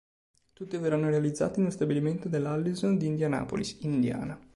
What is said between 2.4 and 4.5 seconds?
Allison di Indianapolis, Indiana.